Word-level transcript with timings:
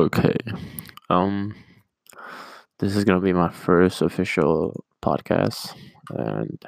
Okay. 0.00 0.34
Um 1.10 1.54
this 2.78 2.96
is 2.96 3.04
gonna 3.04 3.20
be 3.20 3.34
my 3.34 3.50
first 3.50 4.00
official 4.00 4.82
podcast 5.02 5.74
and 6.08 6.58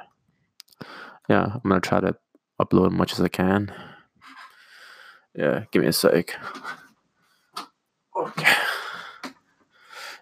yeah, 1.27 1.55
I'm 1.55 1.67
gonna 1.67 1.81
try 1.81 1.99
to 1.99 2.15
upload 2.61 2.91
as 2.91 2.93
much 2.93 3.13
as 3.13 3.21
I 3.21 3.29
can. 3.29 3.73
Yeah, 5.33 5.63
give 5.71 5.81
me 5.81 5.87
a 5.87 5.93
sec. 5.93 6.35
Okay. 8.15 8.53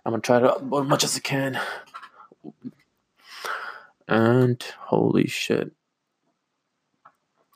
I'm 0.05 0.13
gonna 0.13 0.21
try 0.21 0.39
to 0.39 0.47
upload 0.47 0.83
as 0.83 0.87
much 0.87 1.03
as 1.03 1.17
I 1.17 1.19
can. 1.19 1.59
And 4.07 4.63
holy 4.79 5.27
shit. 5.27 5.73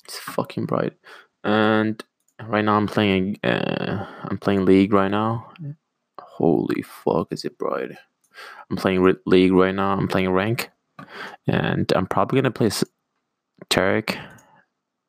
It's 0.04 0.20
fucking 0.20 0.66
bright. 0.66 0.98
And 1.46 2.04
right 2.44 2.64
now 2.64 2.76
I'm 2.76 2.88
playing 2.88 3.38
uh 3.44 4.06
I'm 4.24 4.38
playing 4.38 4.66
League 4.66 4.94
right 4.94 5.12
now. 5.12 5.52
Holy 6.20 6.82
fuck, 6.82 7.32
is 7.32 7.46
it 7.46 7.58
bright? 7.58 7.92
I'm 8.70 8.78
playing 8.78 9.02
Re- 9.02 9.16
League 9.26 9.54
right 9.54 9.74
now. 9.74 9.94
I'm 9.94 10.08
playing 10.08 10.32
rank, 10.32 10.70
and 11.48 11.92
I'm 11.96 12.08
probably 12.08 12.42
gonna 12.42 12.52
play 12.52 12.70
Taric. 13.70 14.18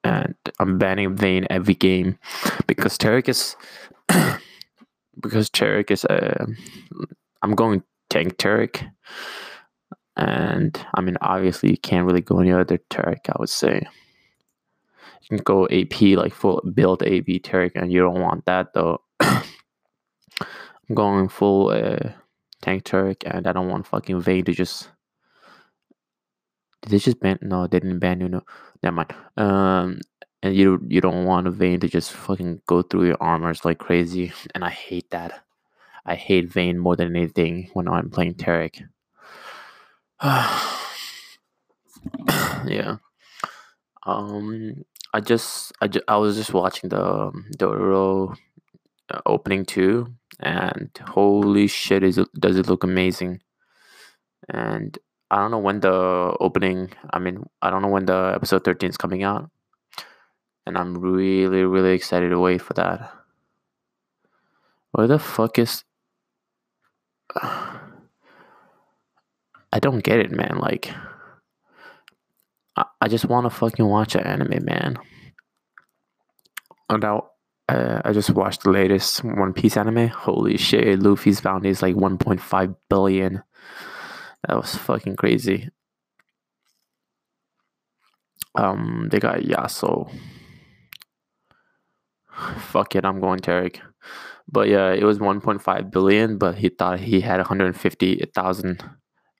And 0.04 0.36
I'm 0.60 0.78
banning 0.78 1.16
Vayne 1.16 1.48
every 1.50 1.74
game 1.74 2.18
because 2.68 2.96
Taric 2.96 3.28
is 3.28 3.56
because 5.20 5.50
Taric 5.50 5.90
is 5.90 6.04
uh, 6.04 6.46
I'm 7.42 7.56
going 7.56 7.82
tank 8.08 8.36
Taric, 8.36 8.88
and 10.16 10.78
I 10.94 11.00
mean 11.00 11.16
obviously 11.20 11.70
you 11.70 11.78
can't 11.78 12.06
really 12.06 12.20
go 12.20 12.38
any 12.38 12.52
other 12.52 12.78
Taric. 12.88 13.28
I 13.28 13.36
would 13.40 13.48
say 13.48 13.88
go 15.44 15.66
AP 15.66 16.00
like 16.16 16.32
full 16.32 16.62
build 16.74 17.02
AP 17.02 17.42
Taric, 17.42 17.72
and 17.74 17.92
you 17.92 18.00
don't 18.00 18.20
want 18.20 18.44
that 18.46 18.72
though. 18.74 19.00
I'm 19.20 20.94
going 20.94 21.28
full 21.28 21.70
uh, 21.70 22.10
tank 22.62 22.84
Taric, 22.84 23.22
and 23.26 23.46
I 23.46 23.52
don't 23.52 23.68
want 23.68 23.86
fucking 23.86 24.20
Vayne 24.20 24.44
to 24.44 24.52
just. 24.52 24.90
Did 26.82 26.90
they 26.90 26.98
just 26.98 27.20
ban? 27.20 27.38
No, 27.42 27.66
they 27.66 27.80
didn't 27.80 27.98
ban 27.98 28.20
you. 28.20 28.28
No, 28.28 28.42
never 28.82 28.94
mind. 28.94 29.14
Um, 29.36 30.00
and 30.42 30.54
you 30.54 30.80
you 30.88 31.00
don't 31.00 31.24
want 31.24 31.48
a 31.48 31.50
Vayne 31.50 31.80
to 31.80 31.88
just 31.88 32.12
fucking 32.12 32.62
go 32.66 32.82
through 32.82 33.06
your 33.06 33.16
armors 33.20 33.64
like 33.64 33.78
crazy, 33.78 34.32
and 34.54 34.64
I 34.64 34.70
hate 34.70 35.10
that. 35.10 35.42
I 36.04 36.14
hate 36.14 36.52
Vayne 36.52 36.78
more 36.78 36.94
than 36.94 37.16
anything 37.16 37.68
when 37.72 37.88
I'm 37.88 38.10
playing 38.10 38.34
Taric. 38.34 38.82
yeah. 42.64 42.96
Um, 44.06 44.84
I 45.14 45.20
just 45.20 45.72
I, 45.80 45.88
ju- 45.88 46.02
I 46.08 46.16
was 46.16 46.36
just 46.36 46.52
watching 46.52 46.90
the 46.90 47.02
um, 47.02 47.50
the 47.58 47.68
uh, 49.10 49.20
opening 49.24 49.64
too, 49.64 50.14
and 50.40 50.90
holy 51.08 51.66
shit, 51.66 52.02
is 52.02 52.18
it 52.18 52.28
does 52.38 52.56
it 52.56 52.68
look 52.68 52.84
amazing? 52.84 53.40
And 54.48 54.98
I 55.30 55.36
don't 55.36 55.50
know 55.50 55.58
when 55.58 55.80
the 55.80 56.36
opening. 56.40 56.92
I 57.10 57.18
mean, 57.18 57.44
I 57.62 57.70
don't 57.70 57.82
know 57.82 57.88
when 57.88 58.06
the 58.06 58.32
episode 58.34 58.64
thirteen 58.64 58.90
is 58.90 58.96
coming 58.96 59.22
out, 59.22 59.50
and 60.66 60.76
I'm 60.76 60.98
really 60.98 61.64
really 61.64 61.94
excited 61.94 62.30
to 62.30 62.38
wait 62.38 62.62
for 62.62 62.74
that. 62.74 63.12
Where 64.92 65.06
the 65.06 65.18
fuck 65.18 65.58
is? 65.58 65.84
I 69.72 69.78
don't 69.80 70.00
get 70.00 70.20
it, 70.20 70.30
man. 70.30 70.58
Like, 70.58 70.90
I, 72.76 72.84
I 73.00 73.08
just 73.08 73.24
want 73.24 73.46
to 73.46 73.50
fucking 73.50 73.86
watch 73.86 74.14
an 74.14 74.22
anime, 74.22 74.64
man. 74.64 74.98
And 76.88 77.02
now, 77.02 77.30
uh, 77.68 78.00
I 78.04 78.12
just 78.12 78.30
watched 78.30 78.62
the 78.62 78.70
latest 78.70 79.24
One 79.24 79.52
Piece 79.52 79.76
anime. 79.76 80.08
Holy 80.08 80.56
shit, 80.56 81.00
Luffy's 81.00 81.40
bounty 81.40 81.68
is 81.68 81.82
like 81.82 81.96
1.5 81.96 82.76
billion. 82.88 83.42
That 84.46 84.56
was 84.56 84.76
fucking 84.76 85.16
crazy. 85.16 85.70
Um, 88.54 89.08
they 89.10 89.18
got 89.18 89.40
Yasuo. 89.40 90.10
Fuck 92.58 92.94
it, 92.94 93.04
I'm 93.04 93.20
going 93.20 93.40
Taric. 93.40 93.80
But 94.48 94.68
yeah, 94.68 94.92
it 94.92 95.02
was 95.02 95.18
1.5 95.18 95.90
billion, 95.90 96.38
but 96.38 96.56
he 96.56 96.68
thought 96.68 97.00
he 97.00 97.20
had 97.20 97.38
150,000, 97.38 98.84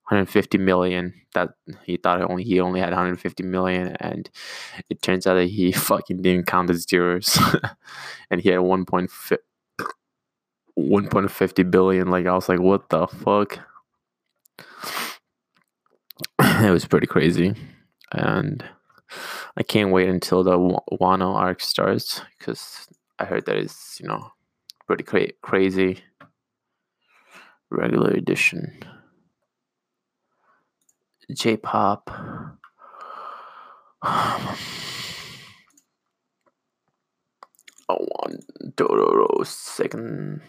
150 0.09 0.59
million. 0.59 1.15
That 1.35 1.51
he 1.85 1.97
thought 1.97 2.23
only 2.31 2.45
he 2.45 2.61
only 2.61 2.81
had 2.81 2.91
150 2.91 3.43
million, 3.43 3.97
and 4.01 4.29
it 4.89 5.03
turns 5.03 5.27
out 5.27 5.35
that 5.35 5.49
he 5.49 5.73
fucking 5.89 6.23
didn't 6.23 6.47
count 6.47 6.69
the 6.69 6.75
zeros, 6.75 7.39
and 8.31 8.41
he 8.41 8.51
had 8.51 8.61
1.5 8.61 9.39
1.50 10.79 11.71
billion. 11.71 12.09
Like 12.11 12.27
I 12.27 12.35
was 12.35 12.49
like, 12.49 12.61
what 12.61 12.89
the 12.91 13.07
fuck? 13.07 13.59
it 16.41 16.71
was 16.71 16.87
pretty 16.87 17.07
crazy, 17.07 17.55
and 18.13 18.65
I 19.57 19.63
can't 19.63 19.91
wait 19.91 20.09
until 20.09 20.43
the 20.45 20.59
Wa- 20.59 20.81
Wano 21.01 21.35
arc 21.35 21.61
starts 21.61 22.21
because 22.39 22.89
I 23.19 23.25
heard 23.25 23.47
that 23.47 23.57
it's 23.57 23.99
you 24.01 24.07
know 24.09 24.31
pretty 24.87 25.05
cra- 25.05 25.33
crazy. 25.43 26.01
Regular 27.71 28.11
edition. 28.11 28.79
J-pop. 31.33 32.11
I 34.03 34.57
want 37.89 38.45
Dororo's 38.77 39.49
second 39.49 40.43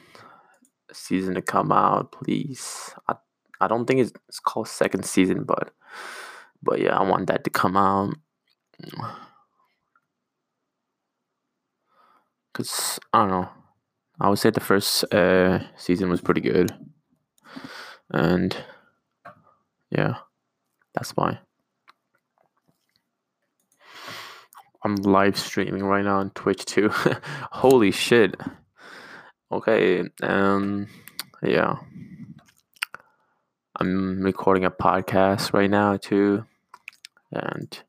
season 0.92 1.36
to 1.36 1.42
come 1.42 1.72
out, 1.72 2.12
please. 2.12 2.94
I 3.08 3.16
I 3.60 3.68
don't 3.68 3.86
think 3.86 4.02
it's, 4.02 4.12
it's 4.28 4.40
called 4.40 4.68
second 4.68 5.04
season, 5.06 5.44
but 5.44 5.74
but 6.62 6.80
yeah, 6.80 6.96
I 6.98 7.04
want 7.04 7.28
that 7.28 7.44
to 7.44 7.50
come 7.50 7.76
out. 7.78 8.14
Cause 12.54 13.00
I 13.14 13.20
don't 13.20 13.30
know. 13.30 13.50
I 14.20 14.30
would 14.30 14.40
say 14.40 14.50
the 14.50 14.60
first 14.60 15.04
uh, 15.14 15.60
season 15.78 16.10
was 16.10 16.22
pretty 16.22 16.42
good, 16.42 16.72
and 18.10 18.58
yeah, 19.92 20.16
that's 20.98 21.12
why. 21.12 21.38
I'm 24.84 24.96
live 24.96 25.38
streaming 25.38 25.84
right 25.84 26.04
now 26.04 26.18
on 26.18 26.32
Twitch 26.32 26.66
too. 26.66 26.90
Holy 27.52 27.92
shit. 27.92 28.36
Okay, 29.52 30.06
um 30.24 30.88
yeah. 31.44 31.76
I'm 33.80 34.24
recording 34.24 34.66
a 34.66 34.72
podcast 34.72 35.54
right 35.54 35.70
now 35.70 35.98
too. 35.98 36.46
And 37.32 37.80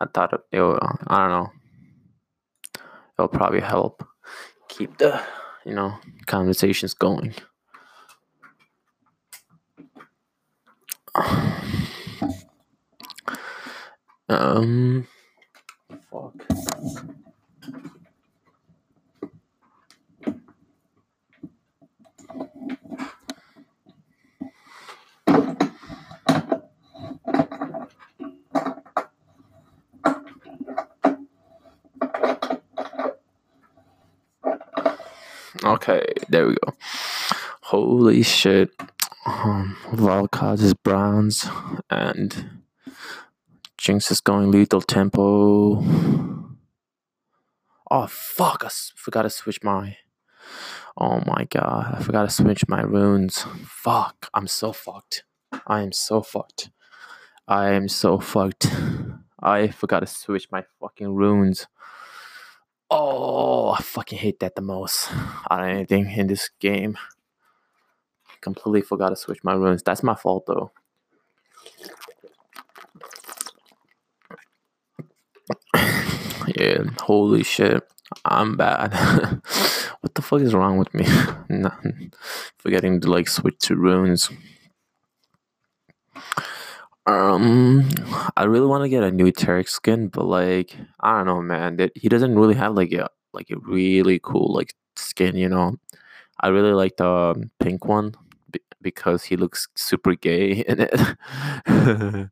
I 0.00 0.06
thought 0.12 0.32
it 0.50 0.60
will 0.60 0.80
I 1.06 1.18
don't 1.18 1.30
know. 1.30 1.50
It'll 3.16 3.28
probably 3.28 3.60
help 3.60 4.04
keep 4.66 4.98
the, 4.98 5.22
you 5.64 5.74
know, 5.74 5.94
conversations 6.26 6.92
going. 6.94 7.34
Um 14.32 15.06
fuck. 16.10 16.32
Okay, 35.64 36.02
there 36.28 36.48
we 36.48 36.54
go. 36.54 36.72
Holy 37.62 38.22
shit. 38.22 38.70
Um, 39.26 39.76
Volcod 39.92 40.60
is 40.60 40.74
bronze 40.74 41.46
and 41.88 42.51
Jinx 43.82 44.12
is 44.12 44.20
going 44.20 44.52
lethal 44.52 44.80
tempo. 44.80 45.82
Oh 47.90 48.06
fuck! 48.06 48.62
I 48.64 48.68
forgot 48.94 49.22
to 49.22 49.30
switch 49.30 49.60
my. 49.64 49.96
Oh 50.96 51.20
my 51.26 51.48
god! 51.50 51.96
I 51.96 52.00
forgot 52.00 52.22
to 52.22 52.30
switch 52.30 52.68
my 52.68 52.82
runes. 52.82 53.44
Fuck! 53.64 54.30
I'm 54.32 54.46
so 54.46 54.72
fucked. 54.72 55.24
I 55.66 55.80
am 55.80 55.90
so 55.90 56.22
fucked. 56.22 56.70
I 57.48 57.70
am 57.70 57.88
so 57.88 58.20
fucked. 58.20 58.72
I 59.42 59.66
forgot 59.66 59.98
to 59.98 60.06
switch 60.06 60.46
my 60.52 60.62
fucking 60.80 61.12
runes. 61.12 61.66
Oh, 62.88 63.70
I 63.70 63.82
fucking 63.82 64.20
hate 64.20 64.38
that 64.38 64.54
the 64.54 64.62
most 64.62 65.10
out 65.50 65.58
of 65.58 65.66
anything 65.66 66.08
in 66.08 66.28
this 66.28 66.50
game. 66.60 66.96
Completely 68.40 68.82
forgot 68.82 69.08
to 69.08 69.16
switch 69.16 69.42
my 69.42 69.54
runes. 69.54 69.82
That's 69.82 70.04
my 70.04 70.14
fault 70.14 70.44
though. 70.46 70.70
Yeah, 76.56 76.84
holy 77.00 77.42
shit. 77.42 77.82
I'm 78.24 78.56
bad. 78.56 78.92
what 80.00 80.14
the 80.14 80.22
fuck 80.22 80.40
is 80.42 80.54
wrong 80.54 80.78
with 80.78 80.92
me? 80.94 81.06
Forgetting 82.58 83.00
to 83.00 83.10
like 83.10 83.28
switch 83.28 83.58
to 83.60 83.76
runes. 83.76 84.30
Um, 87.06 87.88
I 88.36 88.44
really 88.44 88.66
want 88.66 88.84
to 88.84 88.88
get 88.88 89.02
a 89.02 89.10
new 89.10 89.32
Taric 89.32 89.68
skin, 89.68 90.08
but 90.08 90.24
like 90.24 90.76
I 91.00 91.18
don't 91.18 91.26
know, 91.26 91.42
man. 91.42 91.76
That 91.76 91.92
he 91.94 92.08
doesn't 92.08 92.38
really 92.38 92.54
have 92.54 92.74
like 92.74 92.92
a 92.92 93.08
like 93.32 93.50
a 93.50 93.58
really 93.58 94.20
cool 94.22 94.52
like 94.52 94.74
skin, 94.96 95.36
you 95.36 95.48
know. 95.48 95.76
I 96.40 96.48
really 96.48 96.72
like 96.72 96.96
the 96.96 97.08
um, 97.08 97.50
pink 97.58 97.86
one 97.86 98.14
because 98.80 99.24
he 99.24 99.36
looks 99.36 99.68
super 99.76 100.14
gay 100.14 100.52
in 100.68 100.80
it. 100.80 102.28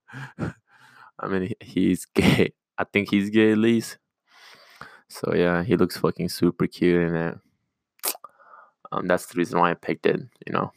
I 1.18 1.28
mean, 1.28 1.52
he's 1.60 2.06
gay. 2.06 2.52
I 2.78 2.84
think 2.84 3.10
he's 3.10 3.30
gay 3.30 3.52
at 3.52 3.58
least. 3.58 3.98
So 5.10 5.34
yeah, 5.34 5.64
he 5.64 5.76
looks 5.76 5.96
fucking 5.96 6.28
super 6.28 6.68
cute 6.68 7.02
in 7.02 7.16
it. 7.16 7.38
Um, 8.92 9.08
that's 9.08 9.26
the 9.26 9.38
reason 9.38 9.58
why 9.58 9.72
I 9.72 9.74
picked 9.74 10.06
it, 10.06 10.20
you 10.46 10.52
know. 10.52 10.72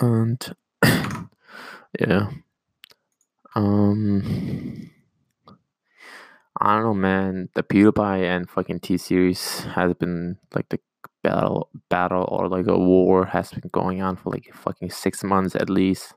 And 0.00 0.56
yeah. 1.98 2.30
Um 3.54 4.90
I 6.60 6.74
don't 6.74 6.84
know 6.84 6.94
man. 6.94 7.48
The 7.54 7.62
PewDiePie 7.62 8.24
and 8.24 8.48
fucking 8.48 8.80
T 8.80 8.98
series 8.98 9.60
has 9.74 9.94
been 9.94 10.36
like 10.54 10.68
the 10.68 10.78
battle 11.22 11.70
battle 11.88 12.28
or 12.30 12.48
like 12.48 12.66
a 12.66 12.78
war 12.78 13.24
has 13.24 13.50
been 13.52 13.70
going 13.72 14.02
on 14.02 14.16
for 14.16 14.30
like 14.30 14.52
fucking 14.54 14.90
six 14.90 15.24
months 15.24 15.56
at 15.56 15.70
least. 15.70 16.14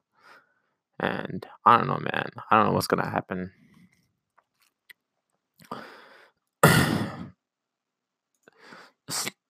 And 1.00 1.46
I 1.66 1.78
don't 1.78 1.88
know 1.88 2.00
man. 2.00 2.32
I 2.52 2.58
don't 2.58 2.68
know 2.68 2.74
what's 2.74 2.88
gonna 2.88 3.10
happen. 3.10 3.52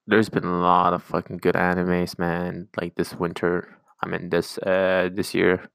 There's 0.07 0.29
been 0.29 0.45
a 0.45 0.59
lot 0.59 0.93
of 0.93 1.03
fucking 1.03 1.37
good 1.37 1.55
animes, 1.55 2.17
man. 2.17 2.69
Like 2.77 2.95
this 2.95 3.13
winter. 3.13 3.77
I 4.03 4.07
mean 4.07 4.29
this 4.29 4.57
uh 4.59 5.09
this 5.11 5.33
year 5.33 5.69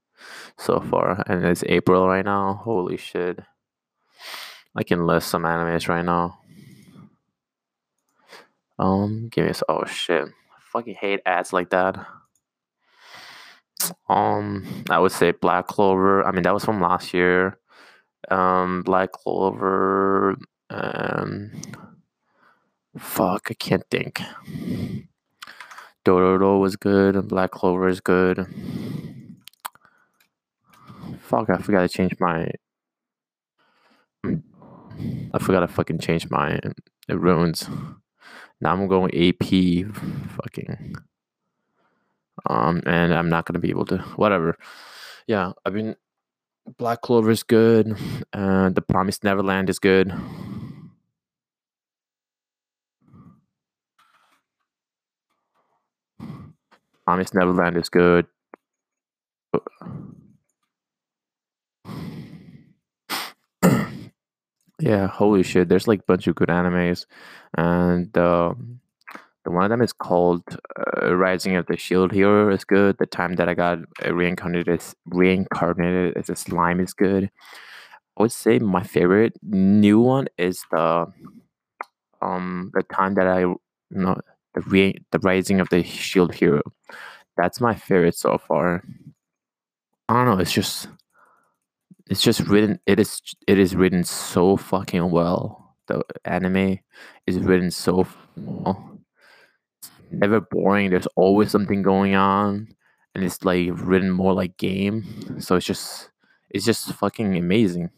so 0.57 0.79
far, 0.79 1.23
and 1.27 1.45
it's 1.45 1.63
April 1.67 2.07
right 2.07 2.25
now. 2.25 2.61
Holy 2.63 2.97
shit! 2.97 3.39
I 4.75 4.83
can 4.83 5.05
list 5.05 5.29
some 5.29 5.43
animes 5.43 5.87
right 5.87 6.05
now. 6.05 6.39
Um, 8.79 9.29
give 9.29 9.45
me 9.45 9.51
a 9.51 9.71
oh 9.71 9.85
shit! 9.85 10.25
I 10.25 10.59
fucking 10.71 10.95
hate 10.95 11.21
ads 11.25 11.53
like 11.53 11.69
that. 11.71 12.07
Um, 14.09 14.85
I 14.89 14.99
would 14.99 15.11
say 15.11 15.31
Black 15.31 15.67
Clover. 15.67 16.25
I 16.25 16.31
mean, 16.31 16.43
that 16.43 16.53
was 16.53 16.65
from 16.65 16.81
last 16.81 17.13
year. 17.13 17.59
Um, 18.31 18.81
Black 18.83 19.11
Clover. 19.11 20.37
Um, 20.69 21.51
fuck, 22.97 23.47
I 23.49 23.53
can't 23.53 23.83
think. 23.89 24.21
Dororo 26.05 26.59
was 26.59 26.75
good, 26.75 27.15
and 27.15 27.27
Black 27.27 27.51
Clover 27.51 27.87
is 27.87 28.01
good. 28.01 28.45
Fuck, 31.19 31.49
I 31.49 31.57
forgot 31.57 31.81
to 31.81 31.89
change 31.89 32.13
my. 32.19 32.51
I 34.25 35.39
forgot 35.39 35.61
to 35.61 35.67
fucking 35.67 35.99
change 35.99 36.29
my 36.29 36.59
uh, 37.09 37.17
runes. 37.17 37.67
Now 38.61 38.73
I'm 38.73 38.87
going 38.87 39.11
AP. 39.15 39.93
Fucking. 40.31 40.95
Um, 42.49 42.81
and 42.85 43.13
I'm 43.13 43.29
not 43.29 43.45
gonna 43.45 43.59
be 43.59 43.69
able 43.69 43.85
to. 43.85 43.97
Whatever. 44.15 44.57
Yeah, 45.27 45.53
I 45.65 45.69
mean, 45.69 45.95
Black 46.77 47.01
Clover 47.01 47.31
is 47.31 47.43
good. 47.43 47.95
Uh, 48.33 48.69
the 48.69 48.81
Promised 48.81 49.23
Neverland 49.23 49.69
is 49.69 49.79
good. 49.79 50.13
Promised 57.13 57.35
Neverland 57.35 57.77
is 57.77 57.89
good. 57.89 58.25
Yeah, 64.79 65.05
holy 65.07 65.43
shit! 65.43 65.69
There's 65.69 65.87
like 65.87 65.99
a 65.99 66.05
bunch 66.07 66.25
of 66.25 66.33
good 66.35 66.49
animes, 66.49 67.05
and 67.55 68.17
um, 68.17 68.79
the 69.45 69.51
one 69.51 69.63
of 69.63 69.69
them 69.69 69.83
is 69.83 69.93
called 69.93 70.41
uh, 70.75 71.15
Rising 71.15 71.55
of 71.55 71.67
the 71.67 71.77
Shield 71.77 72.11
Hero 72.11 72.51
is 72.51 72.65
good. 72.65 72.97
The 72.97 73.05
time 73.05 73.35
that 73.35 73.47
I 73.47 73.53
got 73.53 73.77
uh, 74.03 74.13
reincarnated 74.13 74.67
as 74.67 74.95
reincarnated 75.05 76.17
as 76.17 76.31
a 76.31 76.35
slime 76.35 76.79
is 76.79 76.93
good. 76.95 77.29
I 78.17 78.23
would 78.23 78.31
say 78.31 78.57
my 78.57 78.81
favorite 78.81 79.37
new 79.43 80.01
one 80.01 80.27
is 80.39 80.65
the 80.71 81.13
um 82.23 82.71
the 82.73 82.81
time 82.81 83.13
that 83.13 83.27
I 83.27 83.45
know 83.91 84.19
the 84.53 84.61
re- 84.61 84.97
the 85.11 85.19
Rising 85.19 85.59
of 85.59 85.69
the 85.69 85.83
Shield 85.83 86.33
Hero. 86.33 86.61
That's 87.37 87.59
my 87.61 87.73
favorite 87.75 88.15
so 88.15 88.37
far. 88.37 88.83
I 90.09 90.13
don't 90.13 90.25
know. 90.25 90.41
It's 90.41 90.53
just 90.53 90.87
it's 92.09 92.21
just 92.21 92.41
written. 92.41 92.79
It 92.85 92.99
is 92.99 93.21
it 93.47 93.57
is 93.59 93.75
written 93.75 94.03
so 94.03 94.57
fucking 94.57 95.09
well. 95.11 95.75
The 95.87 96.03
anime 96.25 96.79
is 97.27 97.39
written 97.39 97.71
so 97.71 98.07
well. 98.37 98.99
It's 99.81 99.91
never 100.11 100.41
boring. 100.41 100.89
There's 100.89 101.07
always 101.15 101.51
something 101.51 101.81
going 101.81 102.15
on, 102.15 102.67
and 103.15 103.23
it's 103.23 103.43
like 103.43 103.69
written 103.73 104.11
more 104.11 104.33
like 104.33 104.57
game. 104.57 105.39
So 105.39 105.55
it's 105.55 105.65
just 105.65 106.09
it's 106.49 106.65
just 106.65 106.93
fucking 106.93 107.35
amazing. 107.37 107.89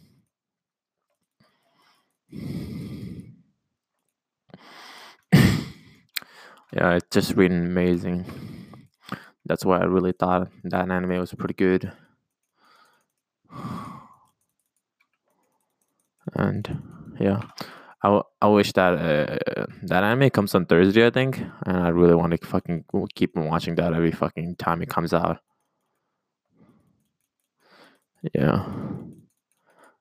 Yeah, 6.75 6.95
it's 6.95 7.07
just 7.10 7.36
written 7.36 7.66
amazing. 7.66 8.25
That's 9.45 9.63
why 9.63 9.80
I 9.80 9.86
really 9.86 10.12
thought 10.12 10.50
that 10.63 10.92
anime 10.92 11.19
was 11.19 11.33
pretty 11.33 11.54
good. 11.54 11.92
And 16.33 16.81
yeah, 17.19 17.42
I, 18.04 18.48
wish 18.48 18.74
that 18.74 18.94
uh, 18.94 19.66
that 19.83 20.04
anime 20.04 20.30
comes 20.30 20.54
on 20.54 20.66
Thursday, 20.66 21.06
I 21.06 21.12
think, 21.12 21.39
and 21.66 21.77
I 21.77 21.89
really 21.89 22.16
want 22.16 22.39
to 22.39 22.45
fucking 22.45 22.86
keep 23.16 23.38
on 23.38 23.48
watching 23.48 23.75
that 23.75 23.94
every 23.94 24.12
fucking 24.12 24.57
time 24.57 24.81
it 24.81 24.89
comes 24.89 25.13
out. 25.13 25.39
Yeah, 28.33 28.68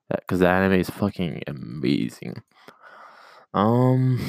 because 0.09 0.39
the 0.39 0.49
anime 0.49 0.79
is 0.79 0.89
fucking 0.89 1.43
amazing. 1.47 2.41
Um, 3.53 4.19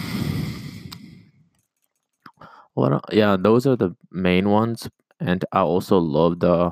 what? 2.76 3.04
Yeah, 3.12 3.36
those 3.38 3.66
are 3.66 3.76
the 3.76 3.96
main 4.12 4.50
ones, 4.50 4.88
and 5.20 5.44
I 5.52 5.60
also 5.60 5.98
love 5.98 6.40
the. 6.40 6.70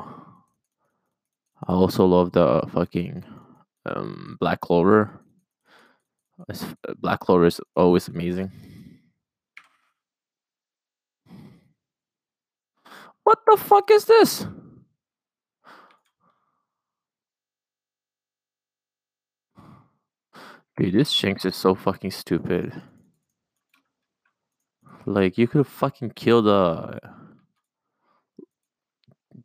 I 1.67 1.73
also 1.73 2.05
love 2.07 2.33
the 2.33 2.63
fucking 2.73 3.25
um, 3.87 4.37
Black 4.41 4.61
Clover. 4.61 5.21
It's- 6.49 6.75
Black 6.99 7.21
Clover 7.21 7.47
is 7.47 7.61
always 7.77 8.09
amazing. 8.09 8.53
What 13.25 13.39
the 13.47 13.57
fuck 13.57 13.91
is 13.91 14.05
this? 14.05 14.47
Dude, 20.77 20.95
this 20.95 21.11
Shanks 21.11 21.45
is 21.45 21.57
so 21.57 21.75
fucking 21.75 22.11
stupid. 22.13 22.83
Like, 25.07 25.37
you 25.37 25.47
could 25.47 25.59
have 25.59 25.69
fucking 25.69 26.11
killed 26.11 26.49
uh 26.49 26.99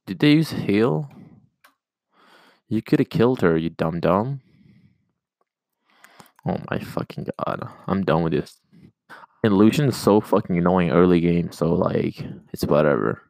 Did 0.06 0.20
they 0.20 0.32
use 0.34 0.52
hail? 0.52 1.10
You 2.68 2.82
could 2.82 3.00
have 3.00 3.10
killed 3.10 3.42
her, 3.42 3.58
you 3.58 3.70
dumb 3.70 4.00
dumb. 4.00 4.42
Oh 6.48 6.58
my 6.72 6.80
fucking 6.80 7.28
god. 7.46 7.68
I'm 7.88 8.06
done 8.06 8.24
with 8.24 8.34
this. 8.34 8.60
And 9.44 9.58
is 9.58 9.98
so 9.98 10.20
fucking 10.20 10.58
annoying 10.58 10.92
early 10.92 11.22
game, 11.22 11.52
so 11.52 11.74
like 11.74 12.26
it's 12.52 12.66
whatever. 12.66 13.29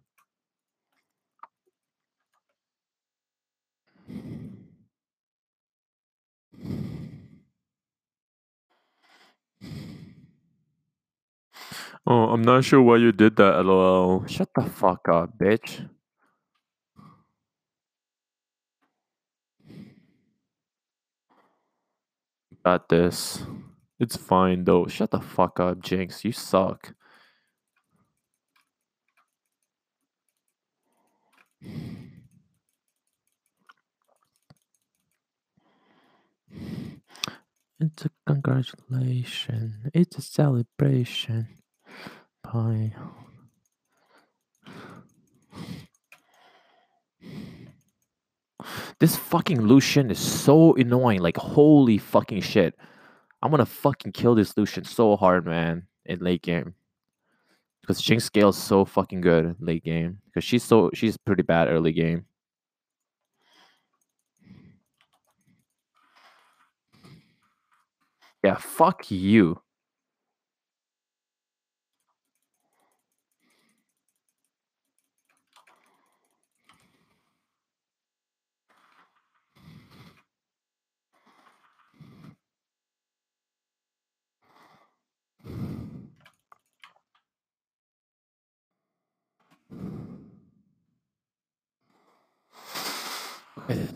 Oh, 12.10 12.30
I'm 12.32 12.42
not 12.44 12.66
sure 12.66 12.82
why 12.82 12.98
you 12.98 13.12
did 13.14 13.38
that, 13.38 13.66
lol. 13.66 14.26
Shut 14.28 14.50
the 14.56 14.64
fuck 14.64 15.10
up, 15.10 15.38
bitch. 15.38 15.90
Got 22.66 22.90
this. 22.90 23.44
It's 24.00 24.18
fine 24.18 24.66
though. 24.66 24.88
Shut 24.88 25.12
the 25.12 25.22
fuck 25.22 25.60
up, 25.60 25.82
Jinx. 25.82 26.26
You 26.26 26.32
suck. 26.34 26.94
It's 37.80 38.06
a 38.06 38.12
congratulation. 38.28 39.92
It's 39.94 40.18
a 40.18 40.24
celebration. 40.24 41.59
Bye. 42.54 42.94
This 49.00 49.16
fucking 49.16 49.62
Lucian 49.62 50.12
is 50.12 50.20
so 50.20 50.74
annoying. 50.76 51.22
Like, 51.22 51.38
holy 51.38 51.98
fucking 51.98 52.42
shit. 52.42 52.76
I'm 53.42 53.52
gonna 53.52 53.66
fucking 53.66 54.12
kill 54.14 54.36
this 54.36 54.58
Lucian 54.58 54.84
so 54.84 55.16
hard, 55.16 55.46
man, 55.46 55.88
in 56.06 56.20
late 56.20 56.42
game. 56.42 56.74
Because 57.82 58.02
Jinx 58.02 58.26
scales 58.26 58.58
so 58.58 58.84
fucking 58.84 59.22
good 59.22 59.56
late 59.60 59.84
game. 59.84 60.20
Because 60.26 60.44
she's 60.44 60.64
so 60.64 60.90
she's 60.94 61.18
pretty 61.18 61.44
bad 61.44 61.68
early 61.70 61.94
game. 61.94 62.26
Yeah, 68.44 68.56
fuck 68.56 69.10
you. 69.12 69.62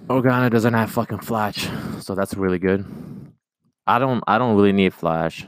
Morgana 0.08 0.50
doesn't 0.50 0.74
have 0.74 0.92
fucking 0.92 1.20
flash, 1.20 1.68
so 2.00 2.15
that's 2.15 2.36
really 2.36 2.60
good. 2.60 2.86
I 3.88 4.00
don't 4.00 4.24
I 4.27 4.38
don't 4.38 4.56
really 4.56 4.74
need 4.74 4.94
flash. 4.94 5.46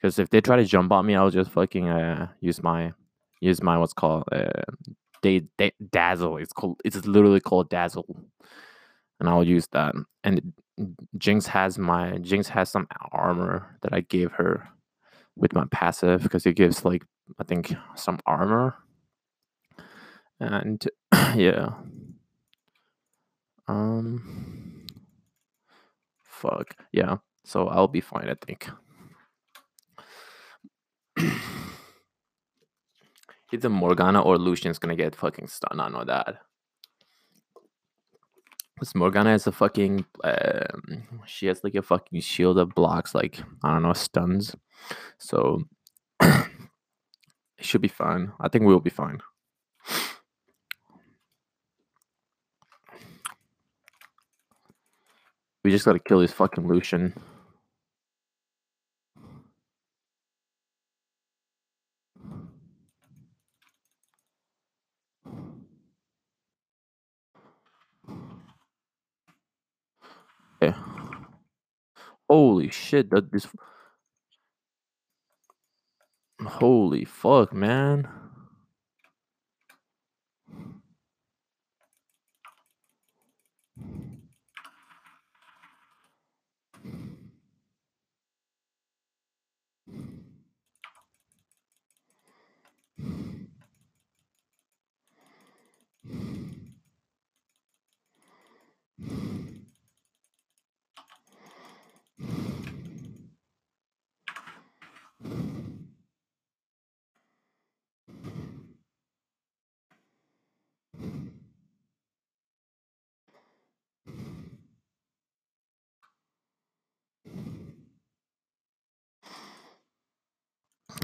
Because 0.00 0.18
if 0.18 0.30
they 0.30 0.40
try 0.40 0.56
to 0.56 0.64
jump 0.64 0.92
on 0.92 1.06
me, 1.06 1.14
I'll 1.14 1.30
just 1.30 1.50
fucking 1.50 1.88
uh, 1.88 2.28
use 2.40 2.62
my 2.62 2.92
use 3.40 3.62
my 3.62 3.78
what's 3.78 3.92
called 3.92 4.24
uh, 4.32 4.62
they, 5.22 5.42
they 5.58 5.72
dazzle. 5.90 6.38
It's 6.38 6.52
called 6.52 6.80
it's 6.84 7.04
literally 7.06 7.40
called 7.40 7.70
dazzle, 7.70 8.06
and 9.20 9.28
I'll 9.28 9.44
use 9.44 9.68
that. 9.72 9.94
And 10.24 10.52
Jinx 11.18 11.46
has 11.46 11.78
my 11.78 12.18
Jinx 12.18 12.48
has 12.48 12.70
some 12.70 12.88
armor 13.12 13.78
that 13.82 13.92
I 13.92 14.00
gave 14.00 14.32
her 14.32 14.68
with 15.36 15.54
my 15.54 15.64
passive 15.70 16.22
because 16.22 16.46
it 16.46 16.56
gives 16.56 16.84
like 16.84 17.04
I 17.38 17.44
think 17.44 17.74
some 17.94 18.18
armor. 18.26 18.76
And 20.40 20.84
yeah. 21.36 21.74
Um 23.68 24.86
fuck. 26.42 26.74
Yeah. 26.92 27.18
So 27.44 27.68
I'll 27.68 27.88
be 27.88 28.00
fine, 28.00 28.28
I 28.28 28.34
think. 28.44 28.68
Either 33.52 33.68
Morgana 33.68 34.22
or 34.22 34.38
Lucian's 34.38 34.78
gonna 34.78 34.96
get 34.96 35.14
fucking 35.14 35.46
stunned. 35.48 35.80
I 35.80 35.88
know 35.88 36.04
that. 36.04 36.38
Because 38.74 38.94
Morgana 38.94 39.30
has 39.30 39.46
a 39.46 39.52
fucking. 39.52 40.04
Um, 40.24 41.04
she 41.26 41.46
has 41.46 41.62
like 41.62 41.74
a 41.74 41.82
fucking 41.82 42.20
shield 42.20 42.56
that 42.56 42.74
blocks, 42.74 43.14
like, 43.14 43.40
I 43.62 43.72
don't 43.72 43.82
know, 43.82 43.92
stuns. 43.92 44.56
So. 45.18 45.62
it 46.20 46.46
should 47.60 47.82
be 47.82 47.88
fine. 47.88 48.32
I 48.40 48.48
think 48.48 48.64
we'll 48.64 48.80
be 48.80 48.90
fine. 48.90 49.20
We 55.64 55.70
just 55.70 55.84
gotta 55.84 55.98
kill 56.00 56.20
this 56.20 56.32
fucking 56.32 56.66
Lucian. 56.66 57.14
Holy 72.28 72.70
shit, 72.70 73.10
that 73.10 73.30
this 73.30 73.46
Holy 76.40 77.04
fuck, 77.04 77.52
man. 77.52 78.08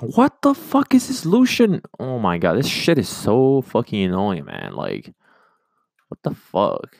What 0.00 0.42
the 0.42 0.54
fuck 0.54 0.94
is 0.94 1.08
this 1.08 1.26
Lucian? 1.26 1.82
Oh 1.98 2.18
my 2.18 2.38
god, 2.38 2.56
this 2.58 2.68
shit 2.68 2.98
is 2.98 3.08
so 3.08 3.62
fucking 3.62 4.04
annoying, 4.04 4.44
man. 4.44 4.74
Like, 4.74 5.12
what 6.08 6.22
the 6.22 6.34
fuck? 6.34 6.96